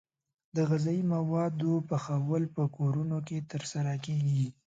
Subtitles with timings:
[0.55, 4.45] د غذايي موادو پخول په کورونو کې ترسره کیږي.